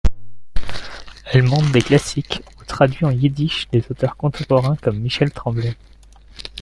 Elle 1.27 1.43
monte 1.43 1.71
des 1.71 1.83
classiques 1.83 2.41
ou 2.59 2.63
traduit 2.65 3.05
en 3.05 3.11
yiddish 3.11 3.67
des 3.69 3.83
auteurs 3.91 4.17
contemporains 4.17 4.75
comme 4.77 4.97
Michel 4.97 5.29
Tremblay. 5.29 5.77